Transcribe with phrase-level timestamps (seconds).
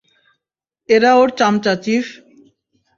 [0.89, 2.05] এরা ওর চামচা, চীফ।